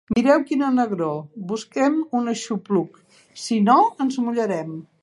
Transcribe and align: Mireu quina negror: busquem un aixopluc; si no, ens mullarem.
Mireu 0.17 0.39
quina 0.51 0.69
negror: 0.77 1.19
busquem 1.51 2.01
un 2.21 2.33
aixopluc; 2.35 2.99
si 3.47 3.61
no, 3.71 3.79
ens 4.07 4.21
mullarem. 4.27 4.79